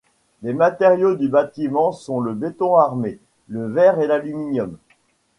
Les 0.41 0.55
matériaux 0.55 1.13
du 1.13 1.29
bâtiments 1.29 1.91
sont 1.91 2.21
le 2.21 2.33
béton 2.33 2.75
armé, 2.75 3.19
le 3.49 3.67
verre 3.67 3.99
et 3.99 4.07
l'aluminium. 4.07 4.79